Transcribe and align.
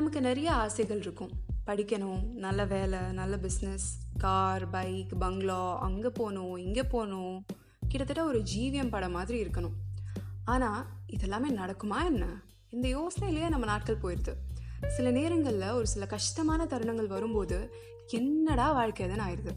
நமக்கு 0.00 0.20
நிறைய 0.20 0.52
ஆசைகள் 0.52 1.00
இருக்கும். 1.00 1.32
படிக்கணும் 1.66 2.20
நல்ல 2.44 2.64
வேலை 2.64 2.98
நல்ல 2.98 3.34
பிஸ்னஸ் 3.36 3.86
கார் 4.18 4.64
பைக் 4.70 5.12
பங்களா 5.18 5.78
அங்கே 5.78 6.08
போகணும் 6.08 6.56
இங்கே 6.56 6.82
போகணும். 6.82 7.44
கிட்டத்தட்ட 7.88 8.22
ஒரு 8.24 8.38
ஜீவியம் 8.54 8.90
படம் 8.90 9.10
மாதிரி 9.10 9.38
இருக்கணும். 9.42 9.76
ஆனால் 10.44 10.86
இதெல்லாமே 11.06 11.50
நடக்குமா 11.62 11.98
என்ன? 12.04 12.26
இந்த 12.70 12.86
யோசனையிலேயே 12.96 13.48
நம்ம 13.48 13.66
நாட்கள் 13.66 14.00
போயிடுது 14.02 14.34
சில 14.88 15.10
நேரங்களில் 15.10 15.68
ஒரு 15.70 15.86
சில 15.86 16.06
கஷ்டமான 16.06 16.64
தருணங்கள் 16.64 17.14
வரும்போது 17.16 17.58
என்னடா 18.06 18.72
வாழ்க்கை 18.72 19.06
எதுன்னு 19.06 19.26
ஆயிடுது 19.28 19.54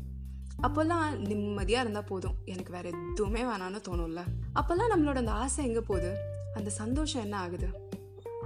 அப்போல்லாம் 0.61 1.17
நிம்மதியாக 1.27 1.83
இருந்தால் 1.85 2.09
போதும். 2.13 2.37
எனக்கு 2.45 2.71
வேறு 2.71 2.89
எதுவுமே 3.11 3.43
வேணான்னு 3.43 3.81
தோணும்ல. 3.89 4.23
அப்போல்லாம் 4.59 4.93
நம்மளோட 4.93 5.15
அந்த 5.15 5.31
ஆசை 5.31 5.65
எங்கே 5.65 5.79
போகுது? 5.79 6.13
அந்த 6.53 6.69
சந்தோஷம் 6.69 7.21
என்ன 7.21 7.37
ஆகுது? 7.37 7.69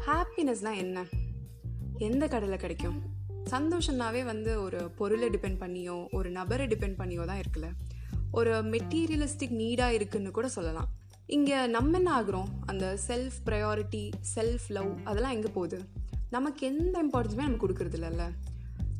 ஹாப்பினஸ்னால் 0.07 0.75
என்ன? 0.75 0.99
எந்த 1.97 2.27
கடையில் 2.27 2.57
கிடைக்கும்? 2.57 3.01
சந்தோஷம்னாவே 3.49 4.23
வந்து 4.23 4.61
ஒரு 4.61 4.89
பொருளை 4.89 5.29
டிபெண்ட் 5.29 5.61
பண்ணியோ 5.63 6.05
ஒரு 6.11 6.29
நபரை 6.29 6.67
டிபெண்ட் 6.67 6.99
பண்ணியோ 6.99 7.25
தான் 7.25 7.39
இருக்குல்ல. 7.39 7.69
ஒரு 8.31 8.53
மெட்டீரியலிஸ்டிக் 8.53 9.55
நீடாக 9.55 9.89
இருக்குன்னு 9.89 10.31
கூட 10.31 10.47
சொல்லலாம். 10.47 10.87
இங்கே 11.25 11.67
நம்ம 11.67 11.97
என்ன 11.97 12.21
ஆகுறோம்? 12.21 12.47
அந்த 12.65 12.97
செல்ஃப் 13.07 13.37
ப்ரையாரிட்டி 13.45 14.11
செல்ஃப் 14.35 14.67
லவ் 14.67 14.97
அதெல்லாம் 15.03 15.31
எங்கே 15.31 15.47
போகுது? 15.47 15.89
நமக்கு 16.29 16.67
எந்த 16.67 17.03
இம்பார்ட்டன்ஸுமே 17.03 17.45
நம்ம 17.47 17.65
கொடுக்குறது 17.67 17.97
இல்லைல்ல. 17.99 18.31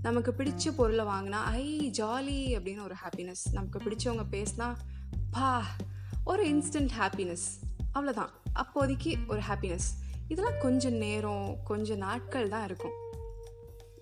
நமக்கு 0.02 0.32
பிடிச்ச 0.32 0.72
பொருளை 0.76 1.06
வாங்கினா 1.06 1.40
ஐ 1.44 1.92
ஜாலி 1.98 2.40
அப்படின்னு 2.58 2.84
ஒரு 2.84 2.96
ஹாப்பினஸ் 3.04 3.44
நமக்கு 3.52 3.80
பிடிச்சவங்க 3.80 4.26
பேசினா 4.32 4.76
பா 5.32 5.66
ஒரு 6.24 6.50
இன்ஸ்டன்ட் 6.50 6.90
ஹாப்பினஸ் 7.00 7.46
அவ்வளோதான் 7.94 8.30
அப்போதைக்கு 8.54 9.18
ஒரு 9.28 9.42
ஹாப்பினஸ் 9.50 9.88
இதெல்லாம் 10.28 10.60
கொஞ்சம் 10.60 10.94
நேரம் 10.94 11.58
கொஞ்சம் 11.64 11.98
நாட்கள் 11.98 12.50
தான் 12.50 12.66
இருக்கும். 12.66 12.92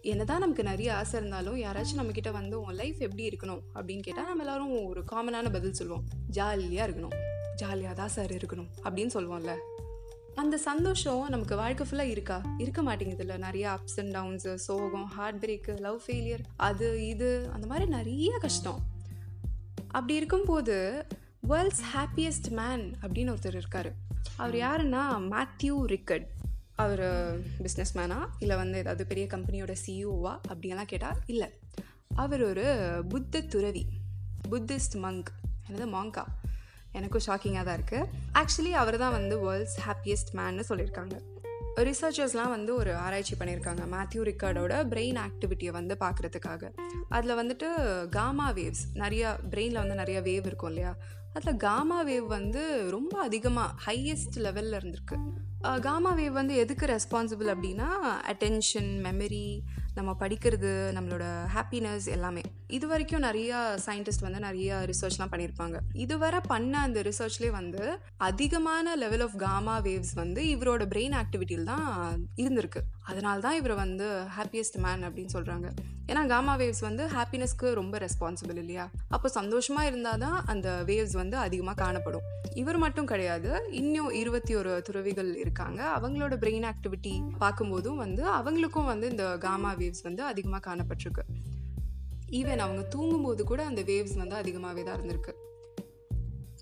என்னதான் 0.01 0.39
நமக்கு 0.39 0.63
நிறைய 0.63 0.95
ஆசை 0.95 1.19
இருந்தாலும் 1.19 1.55
யாராச்சும் 1.55 1.97
நம்மக்கிட்ட 1.97 2.31
வந்து 2.31 2.61
உன் 2.61 2.73
லைஃப் 2.73 2.95
எப்படி 2.99 3.29
இருக்கணும்? 3.29 3.61
அப்படின்னு 3.75 3.99
கேட்டால் 3.99 4.25
நம்ம 4.25 4.43
எல்லாரும் 4.43 4.85
ஒரு 4.85 5.03
காமனான 5.11 5.51
பதில் 5.51 5.73
சொல்லுவோம். 5.73 6.03
ஜாலியாக 6.29 6.91
இருக்கணும். 6.91 7.13
ஜாலியாக 7.55 7.93
தான் 7.93 8.07
சார் 8.07 8.31
இருக்கணும். 8.31 8.67
அப்படின்னு 8.83 9.09
சொல்லுவோம்ல. 9.13 9.55
அந்த 10.35 10.57
சந்தோஷம் 10.57 11.25
நமக்கு 11.29 11.55
வாழ்க்கை 11.55 11.87
ஃபுல்லாக 11.87 12.09
இருக்கா? 12.09 12.41
இருக்க 12.57 12.83
மாட்டேங்குதுல்ல. 12.83 13.37
நிறைய 13.37 13.69
அப்ஸ் 13.69 14.13
அண்ட் 14.13 14.15
டவுன்ஸு 14.15 14.53
சோகம் 14.53 15.05
ஹார்ட் 15.05 15.45
பிரேக்கு 15.45 15.79
லவ் 15.79 16.01
ஃபெயிலியர் 16.07 16.39
அது 16.55 17.07
இது 17.07 17.49
அந்த 17.53 17.67
மாதிரி 17.67 17.87
நிறைய 17.87 18.37
கஷ்டம். 18.37 18.79
அப்படி 19.87 20.15
இருக்கும்போது 20.15 21.05
வேர்ல்ட்ஸ் 21.49 21.81
ஹாப்பியஸ்ட் 21.95 22.47
மேன் 22.49 22.95
அப்படின்னு 23.01 23.31
ஒருத்தர் 23.33 23.55
இருக்கார். 23.55 23.89
அவர் 24.35 24.55
யாருன்னா 24.55 25.01
மேத்யூ 25.31 25.75
ரிக்கர்ட் 25.85 26.27
அவர் 26.75 27.03
பிஸ்னஸ் 27.63 27.93
மேனா 27.93 28.17
இல்லை 28.39 28.55
வந்து 28.55 28.77
ஏதாவது 28.77 29.05
பெரிய 29.05 29.25
கம்பெனியோட 29.27 29.75
சிஇஓவா 29.85 30.33
அப்படியெல்லாம் 30.51 30.85
கேட்டால் 30.85 31.19
இல்லை. 31.25 31.49
அவர் 32.15 32.43
ஒரு 32.43 32.65
புத்த 33.09 33.41
துறவி. 33.41 33.85
புத்திஸ்ட் 34.49 34.95
மங்க் 34.95 35.29
என்னது 35.67 35.87
மாங்கா 35.97 36.23
எனக்கும் 36.91 37.21
ஷாக்கிங்காக 37.27 37.63
தான் 37.63 37.79
இருக்குது 37.79 38.07
ஆக்சுவலி 38.33 38.71
அவர் 38.71 38.97
தான் 38.97 39.11
வந்து 39.11 39.37
வேர்ல்ட்ஸ் 39.45 39.77
ஹாப்பியஸ்ட் 39.87 40.33
மேன்னு 40.33 40.63
சொல்லியிருக்காங்க. 40.69 41.15
ரிசர்ச்சர்ஸ்லாம் 41.75 42.49
வந்து 42.49 42.75
ஒரு 42.75 42.95
ஆராய்ச்சி 42.95 43.35
பண்ணியிருக்காங்க 43.35 43.83
மேத்யூ 43.93 44.21
ரிக்கார்டோட 44.31 44.73
பிரெயின் 44.93 45.19
ஆக்டிவிட்டியை 45.27 45.71
வந்து 45.71 45.97
பார்க்குறதுக்காக. 45.99 46.73
அதில் 47.09 47.37
வந்துட்டு 47.37 47.67
காமா 48.09 48.53
வேவ்ஸ் 48.53 48.85
நிறையா 48.95 49.31
பிரெயினில் 49.51 49.81
வந்து 49.83 49.95
நிறையா 49.95 50.23
வேவ் 50.27 50.47
இருக்கும் 50.51 50.69
இல்லையா? 50.69 50.95
அதில் 51.37 51.57
காமா 51.63 51.97
வேவ் 52.07 52.27
வந்து 52.27 52.61
ரொம்ப 52.91 53.13
அதிகமாக 53.27 53.71
ஹையஸ்ட் 53.85 54.35
லெவலில் 54.43 54.75
இருந்திருக்கு. 54.77 55.17
காமா 55.85 56.11
வேவ் 56.17 56.35
வந்து 56.37 56.53
எதுக்கு 56.63 56.85
ரெஸ்பான்சிபிள் 56.91 57.49
அப்படின்னா 57.53 57.87
அட்டென்ஷன் 58.31 58.89
மெமரி 59.05 59.47
நம்ம 59.97 60.11
படிக்கிறது 60.21 60.71
நம்மளோட 60.97 61.25
ஹாப்பினஸ் 61.55 62.07
எல்லாமே. 62.15 62.43
இது 62.77 62.85
வரைக்கும் 62.91 63.25
நிறையா 63.27 63.59
சயின்டிஸ்ட் 63.85 64.25
வந்து 64.27 64.41
நிறைய 64.47 64.79
ரிசர்ச்லாம் 64.91 65.33
பண்ணியிருப்பாங்க 65.33 65.77
இதுவரை 66.05 66.41
பண்ண 66.51 66.73
அந்த 66.87 67.01
ரிசர்ச்லேயே 67.09 67.51
வந்து 67.59 67.83
அதிகமான 68.29 68.95
லெவல் 69.03 69.25
ஆஃப் 69.27 69.39
காமா 69.47 69.77
வேவ்ஸ் 69.87 70.15
வந்து 70.23 70.43
இவரோட 70.55 70.85
பிரெயின் 70.95 71.17
ஆக்டிவிட்டியில் 71.21 71.71
தான் 71.73 71.89
இருந்திருக்கு. 72.43 72.83
அதனால 73.09 73.39
தான் 73.39 73.57
இவரை 73.59 73.75
வந்து 73.75 74.07
ஹாப்பியஸ்ட் 74.37 74.77
மேன் 74.85 75.03
அப்படின்னு 75.07 75.33
சொல்கிறாங்க 75.37 75.67
ஏன்னா 76.09 76.21
காமா 76.27 76.53
வேவ்ஸ் 76.57 76.81
வந்து 76.87 77.03
ஹாப்பினஸ்க்கு 77.13 77.67
ரொம்ப 77.79 77.97
ரெஸ்பான்சிபிள் 77.97 78.59
இல்லையா? 78.63 78.85
அப்போ 79.09 79.27
சந்தோஷமாக 79.27 79.89
இருந்தால் 79.89 80.21
தான் 80.25 80.37
அந்த 80.45 80.67
வேவ்ஸ் 80.89 81.15
வந்து 81.21 81.37
அதிகமாக 81.37 81.77
காணப்படும். 81.83 82.25
இவர் 82.53 82.77
மட்டும் 82.77 83.05
கிடையாது 83.05 83.51
இன்னும் 83.81 84.09
இருபத்தி 84.21 84.55
ஒரு 84.55 84.81
துறவிகள் 84.81 85.31
இருக்காங்க. 85.43 85.81
அவங்களோட 85.97 86.35
பிரெயின் 86.43 86.67
ஆக்டிவிட்டி 86.71 87.13
பார்க்கும்போதும் 87.43 88.01
வந்து 88.05 88.23
அவங்களுக்கும் 88.39 88.91
வந்து 88.91 89.09
இந்த 89.09 89.37
காமா 89.37 89.73
வேவ்ஸ் 89.73 90.05
வந்து 90.09 90.23
அதிகமாக 90.23 90.63
காணப்பட்டிருக்கு. 90.69 91.25
ஈவன் 92.39 92.63
அவங்க 92.65 92.81
தூங்கும்போது 92.95 93.43
கூட 93.43 93.63
அந்த 93.65 93.81
வேவ்ஸ் 93.81 94.15
வந்து 94.15 94.35
அதிகமாகவே 94.35 94.83
தான் 94.83 94.97
இருந்திருக்கு. 94.99 95.33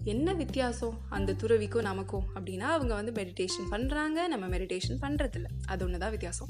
என்ன 0.04 0.34
வித்தியாசம் 0.34 1.00
அந்த 1.10 1.34
துறவிக்கும் 1.34 1.82
நமக்கும் 1.82 2.26
அப்படின்னா 2.36 2.68
அவங்க 2.76 2.94
வந்து 2.94 3.12
மெடிடேஷன் 3.12 3.68
பண்ணுறாங்க 3.72 4.28
நம்ம 4.28 4.58
மெடிடேஷன் 4.58 5.00
பண்ணுறதில்ல 5.02 5.46
அது 5.66 5.86
ஒன்று 5.86 5.98
தான் 5.98 6.10
வித்தியாசம். 6.10 6.48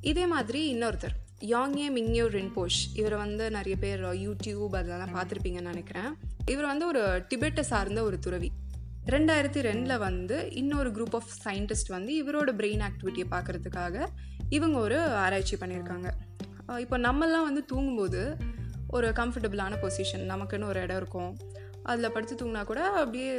இதே 0.00 0.26
மாதிரி 0.26 0.74
இன்னொருத்தர் 0.74 1.14
யாங்கே 1.40 1.86
மிங்யோ 1.96 2.26
ரின்போஷ் 2.36 2.80
இவரை 2.94 3.18
வந்து 3.18 3.50
நிறைய 3.50 3.76
பேர் 3.76 4.02
யூடியூப் 4.02 4.76
அதெல்லாம் 4.76 5.14
பார்த்துருப்பீங்கன்னு 5.14 5.72
நினைக்கிறேன். 5.72 6.14
இவர் 6.50 6.66
வந்து 6.66 6.86
ஒரு 6.86 7.26
டிபெட்டை 7.28 7.60
சார்ந்த 7.60 8.02
ஒரு 8.02 8.18
துறவி. 8.18 8.52
ரெண்டாயிரத்தி 9.06 9.60
ரெண்டில் 9.60 9.98
வந்து 9.98 10.50
இன்னொரு 10.52 10.90
குரூப் 10.90 11.14
ஆஃப் 11.14 11.30
சயின்டிஸ்ட் 11.44 11.88
வந்து 11.88 12.24
இவரோட 12.24 12.50
பிரெயின் 12.60 12.90
ஆக்டிவிட்டியை 12.90 13.26
பார்க்குறதுக்காக 13.30 14.06
இவங்க 14.48 14.78
ஒரு 14.78 15.00
ஆராய்ச்சி 15.00 15.56
பண்ணியிருக்காங்க. 15.56 16.10
இப்போ 16.78 16.98
நம்மெல்லாம் 16.98 17.42
வந்து 17.42 17.64
தூங்கும்போது 17.64 18.36
ஒரு 18.88 19.08
கம்ஃபர்டபுளான 19.08 19.76
பொசிஷன் 19.82 20.24
நமக்குன்னு 20.32 20.64
ஒரு 20.64 20.80
இடம் 20.80 20.96
இருக்கும். 20.96 21.38
அதில் 21.84 22.10
படுத்து 22.10 22.34
தூங்கினா 22.34 22.64
கூட 22.64 22.80
அப்படியே 22.90 23.32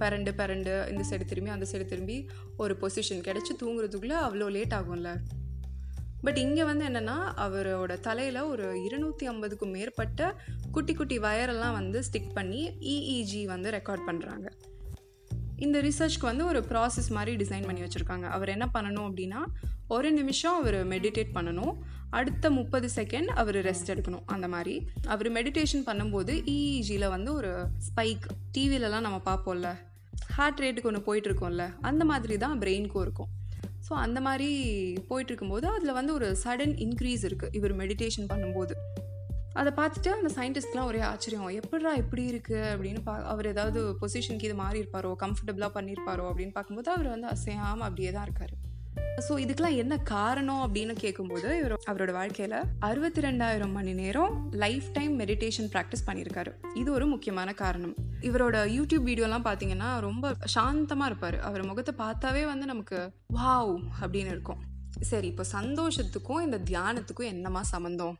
பரண்டு 0.00 0.32
பரண்டு 0.40 0.72
இந்த 0.88 1.04
சைடு 1.10 1.24
திரும்பி 1.24 1.50
அந்த 1.50 1.66
சைடு 1.72 1.84
திரும்பி 1.84 2.28
ஒரு 2.56 2.76
பொசிஷன் 2.80 3.24
கிடச்சி 3.28 3.52
தூங்குறதுக்குள்ளே 3.62 4.16
அவ்வளோ 4.26 4.50
லேட் 4.50 4.74
ஆகும்ல. 4.74 5.10
பட் 6.20 6.36
இங்கே 6.36 6.64
வந்து 6.64 6.84
என்னென்னா 6.84 7.16
அவரோட 7.36 8.00
தலையில் 8.00 8.40
ஒரு 8.40 8.84
இருநூற்றி 8.84 9.26
ஐம்பதுக்கும் 9.26 9.70
மேற்பட்ட 9.70 10.34
குட்டி 10.72 10.94
குட்டி 10.94 11.18
வயரெல்லாம் 11.18 11.72
வந்து 11.72 12.02
ஸ்டிக் 12.12 12.34
பண்ணி 12.34 12.62
இஇஜி 12.80 13.44
வந்து 13.44 13.70
ரெக்கார்ட் 13.70 14.06
பண்ணுறாங்க 14.06 14.46
இந்த 15.56 15.80
ரிசர்ச்க்கு 15.80 16.20
வந்து 16.20 16.46
ஒரு 16.46 16.60
ப்ராசஸ் 16.60 17.08
மாதிரி 17.08 17.44
டிசைன் 17.44 17.64
பண்ணி 17.64 17.80
வச்சுருக்காங்க. 17.80 18.22
அவர் 18.22 18.48
என்ன 18.48 18.70
பண்ணணும் 18.74 19.06
அப்படின்னா 19.08 19.42
ஒரு 19.88 20.12
நிமிஷம் 20.12 20.56
அவர் 20.56 20.88
மெடிடேட் 20.88 21.34
பண்ணணும். 21.34 21.74
அடுத்த 22.10 22.50
முப்பது 22.50 22.88
செகண்ட் 22.96 23.24
அவர் 23.24 23.54
ரெஸ்ட் 23.54 23.92
எடுக்கணும். 23.94 24.22
அந்த 24.26 24.48
மாதிரி. 24.48 24.88
அவர் 25.06 25.32
மெடிடேஷன் 25.32 25.86
பண்ணும்போது 25.86 26.32
இஇஜியில் 26.54 27.08
வந்து 27.08 27.34
ஒரு 27.34 27.66
ஸ்பைக் 27.88 28.26
டிவிலலாம் 28.58 29.00
நம்ம 29.00 29.20
பார்ப்போம்ல. 29.24 29.76
ஹார்ட் 30.26 30.60
ரேட்டுக்கு 30.60 30.90
ஒன்று 30.92 31.14
போயிட்டுருக்கோம்ல. 31.14 31.74
அந்த 31.80 32.04
மாதிரி 32.04 32.36
தான் 32.36 32.60
பிரெயினுக்கும் 32.60 33.00
இருக்கும். 33.00 33.28
ஸோ 33.88 33.92
அந்த 33.92 34.20
மாதிரி 34.20 34.50
போயிட்டுருக்கும்போது 35.10 35.64
அதில் 35.64 35.92
வந்து 35.92 36.12
ஒரு 36.12 36.36
சடன் 36.44 36.74
இன்க்ரீஸ் 36.84 37.24
இருக்குது 37.28 37.54
இவர் 37.54 37.76
மெடிடேஷன் 37.76 38.28
பண்ணும்போது. 38.28 38.72
அதை 39.60 39.70
பார்த்துட்டு 39.78 40.10
அந்த 40.18 40.30
சயின்டிஸ்ட்லாம் 40.36 40.88
ஒரே 40.90 41.00
ஆச்சரியம். 41.00 41.48
எப்படா 41.60 41.90
இப்படி 42.02 42.22
இருக்குது 42.32 42.70
அப்படின்னு 42.72 43.00
பா 43.08 43.14
அவர் 43.32 43.46
ஏதாவது 43.52 43.80
பொசிஷனுக்கு 44.00 44.48
இது 44.48 44.54
மாறி 44.54 44.82
இருப்பாரோ 44.82 45.10
கம்ஃபர்டபுளாக 45.24 45.72
பண்ணியிருப்பாரோ 45.78 46.24
அப்படின்னு 46.30 46.56
பார்க்கும்போது 46.58 46.90
அவர் 46.90 47.08
வந்து 47.14 47.26
அசையாமல் 47.26 47.86
அப்படியே 47.88 48.12
தான் 48.12 48.26
இருக்கார். 48.28 48.54
ஸோ 49.26 49.32
இதுக்கெல்லாம் 49.42 49.76
என்ன 49.82 49.94
காரணம் 49.98 50.62
அப்படின்னு 50.66 50.94
கேட்கும்போது 51.02 51.48
இவர் 51.60 51.74
அவரோட 51.90 52.12
வாழ்க்கையில் 52.12 52.56
அறுபத்தி 52.78 53.20
ரெண்டாயிரம் 53.20 53.72
மணி 53.72 53.92
நேரம் 53.92 54.34
லைஃப் 54.54 54.88
டைம் 54.92 55.14
மெடிடேஷன் 55.20 55.70
ப்ராக்டிஸ் 55.74 56.06
பண்ணியிருக்காரு 56.06 56.52
இது 56.74 56.92
ஒரு 56.92 57.06
முக்கியமான 57.06 57.52
காரணம். 57.52 57.94
இவரோட 58.20 58.58
யூடியூப் 58.76 59.08
வீடியோலாம் 59.10 59.46
பார்த்தீங்கன்னா 59.48 60.00
ரொம்ப 60.00 60.34
சாந்தமாக 60.56 61.06
இருப்பார். 61.06 61.38
அவர் 61.40 61.68
முகத்தை 61.70 61.94
பார்த்தாவே 62.04 62.44
வந்து 62.52 62.66
நமக்கு 62.66 62.98
வாவ்! 63.38 63.74
அப்படின்னு 64.02 64.32
இருக்கும். 64.36 64.62
சரி 65.02 65.26
இப்போ 65.26 65.44
சந்தோஷத்துக்கும் 65.52 66.40
இந்த 66.40 66.58
தியானத்துக்கும் 66.70 67.32
என்னமா 67.34 67.62
சம்மந்தம் 67.72 68.14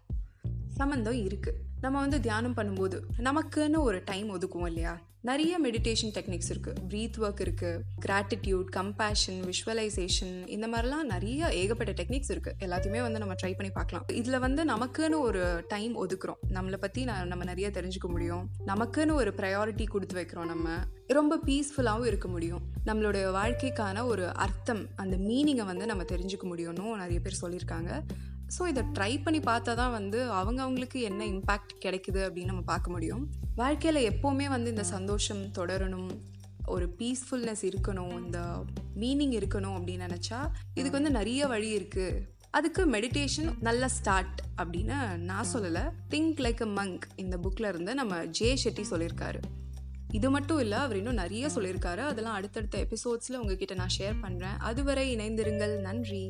சம்மந்தம் 0.76 1.20
இருக்குது 1.26 1.60
நம்ம 1.80 2.00
வந்து 2.04 2.20
தியானம் 2.26 2.56
பண்ணும்போது 2.58 2.98
நமக்குன்னு 3.26 3.78
ஒரு 3.88 3.98
டைம் 4.04 4.28
ஒதுக்குவோம் 4.36 4.70
இல்லையா? 4.72 4.92
நிறைய 5.28 5.52
மெடிடேஷன் 5.64 6.12
டெக்னிக்ஸ் 6.16 6.50
இருக்குது 6.52 6.80
ப்ரீத் 6.88 7.18
ஒர்க் 7.24 7.42
இருக்குது 7.44 7.80
கிராட்டிடியூட் 8.06 8.68
கம்பேஷன் 8.76 9.38
விஷுவலைசேஷன் 9.50 10.34
இந்த 10.54 10.66
மாதிரிலாம் 10.66 11.08
நிறைய 11.12 11.50
ஏகப்பட்ட 11.60 11.92
டெக்னிக்ஸ் 11.92 12.32
இருக்குது 12.34 12.58
எல்லாத்தையுமே 12.58 13.00
வந்து 13.06 13.18
நம்ம 13.18 13.34
ட்ரை 13.42 13.52
பண்ணி 13.58 13.72
பார்க்கலாம். 13.72 14.04
இதில் 14.12 14.38
வந்து 14.38 14.64
நமக்குன்னு 14.64 15.18
ஒரு 15.28 15.64
டைம் 15.68 15.94
ஒதுக்குறோம். 16.06 16.40
நம்மளை 16.54 16.76
பற்றி 16.76 17.04
நம்ம 17.04 17.44
நிறைய 17.44 17.70
தெரிஞ்சுக்க 17.78 18.08
முடியும். 18.08 18.44
நமக்குன்னு 18.66 19.12
ஒரு 19.12 19.32
ப்ரையாரிட்டி 19.36 19.86
கொடுத்து 19.86 20.20
வைக்கிறோம் 20.20 20.50
நம்ம. 20.52 20.68
ரொம்ப 21.06 21.38
பீஸ்ஃபுல்லாகவும் 21.46 22.10
இருக்க 22.12 22.28
முடியும். 22.28 22.62
நம்மளுடைய 22.86 23.24
வாழ்க்கைக்கான 23.40 24.04
ஒரு 24.04 24.26
அர்த்தம் 24.46 24.84
அந்த 24.96 25.16
மீனிங்கை 25.16 25.64
வந்து 25.64 25.86
நம்ம 25.86 26.02
தெரிஞ்சுக்க 26.02 26.46
முடியும்னு 26.52 26.96
நிறைய 27.02 27.20
பேர் 27.20 27.42
சொல்லியிருக்காங்க. 27.42 28.02
ஸோ 28.56 28.68
இதை 28.68 28.82
ட்ரை 28.96 29.22
பண்ணி 29.22 29.38
பார்த்தா 29.38 29.74
தான் 29.74 29.90
வந்து 29.90 30.30
அவங்க 30.30 30.62
அவங்களுக்கு 30.62 31.00
என்ன 31.00 31.24
இம்பேக்ட் 31.24 31.72
கிடைக்குது 31.84 32.20
அப்படின்னு 32.26 32.44
நம்ம 32.44 32.62
பார்க்க 32.62 32.90
முடியும். 32.90 33.24
வாழ்க்கையில் 33.54 34.10
எப்போவுமே 34.10 34.46
வந்து 34.48 34.70
இந்த 34.70 34.84
சந்தோஷம் 34.84 35.42
தொடரணும் 35.58 36.10
ஒரு 36.66 36.96
பீஸ்ஃபுல்னஸ் 36.98 37.64
இருக்கணும் 37.70 38.14
இந்த 38.24 38.38
மீனிங் 38.96 39.34
இருக்கணும் 39.38 39.76
அப்படின்னு 39.78 40.06
நினச்சா 40.08 40.38
இதுக்கு 40.74 40.98
வந்து 41.00 41.10
நிறைய 41.10 41.46
வழி 41.46 41.78
இருக்குது 41.78 42.22
அதுக்கு 42.50 42.82
மெடிடேஷன் 42.86 43.50
நல்ல 43.60 43.88
ஸ்டார்ட் 43.88 44.40
அப்படின்னு 44.62 44.96
நான் 45.16 45.48
சொல்லலை. 45.52 45.82
திங்க் 46.10 46.40
லைக் 46.46 46.62
அ 46.62 46.68
மங்க் 46.80 47.04
இந்த 47.16 47.36
புக்கில் 47.36 47.68
இருந்து 47.68 47.94
நம்ம 47.94 48.24
ஜே 48.24 48.54
ஷெட்டி 48.64 48.84
சொல்லியிருக்காரு. 48.90 49.40
இது 50.12 50.30
மட்டும் 50.30 50.58
இல்லை 50.58 50.78
அவர் 50.78 50.96
இன்னும் 50.96 51.14
நிறைய 51.14 51.46
சொல்லியிருக்காரு. 51.54 51.98
அதெல்லாம் 51.98 52.34
அடுத்தடுத்த 52.34 52.78
எபிசோட்ஸில் 52.78 53.40
உங்ககிட்ட 53.40 53.74
நான் 53.74 53.96
ஷேர் 53.98 54.16
பண்ணுறேன் 54.22 54.58
அதுவரை 54.58 55.16
இணைந்திருங்கள். 55.16 55.80
நன்றி. 55.80 56.24